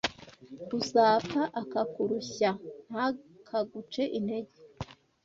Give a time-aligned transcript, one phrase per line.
[0.77, 2.49] Uzapfa akakurushya
[2.89, 4.59] ntakaguce intege